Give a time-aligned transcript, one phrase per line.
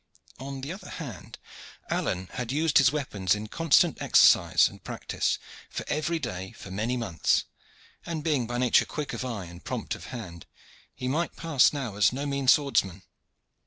[0.39, 1.37] On the other hand,
[1.91, 5.37] Alleyne had used his weapons in constant exercise and practice
[5.77, 7.43] on every day for many months,
[8.03, 10.47] and being by nature quick of eye and prompt of hand,
[10.95, 13.03] he might pass now as no mean swordsman.